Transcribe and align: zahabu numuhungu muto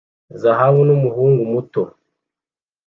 zahabu 0.41 0.79
numuhungu 0.87 1.41
muto 1.51 1.81